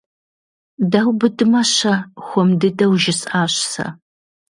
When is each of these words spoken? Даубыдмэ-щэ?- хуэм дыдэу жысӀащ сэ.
Даубыдмэ-щэ?- 0.91 1.93
хуэм 2.25 2.49
дыдэу 2.59 2.93
жысӀащ 3.01 3.53
сэ. 3.71 3.85